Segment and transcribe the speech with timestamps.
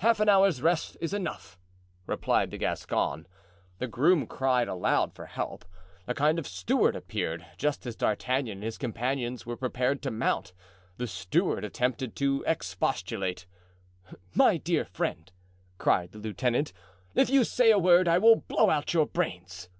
[0.00, 1.58] "Half an hour's rest is enough,"
[2.06, 3.26] replied the Gascon.
[3.78, 5.64] The groom cried aloud for help.
[6.06, 10.52] A kind of steward appeared, just as D'Artagnan and his companions were prepared to mount.
[10.98, 13.46] The steward attempted to expostulate.
[14.34, 15.32] "My dear friend,"
[15.78, 16.74] cried the lieutenant,
[17.14, 19.70] "if you say a word I will blow out your brains."